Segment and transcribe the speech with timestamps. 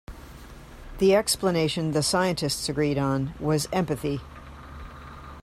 [0.97, 4.19] The explanation the scientists agreed on was empathy.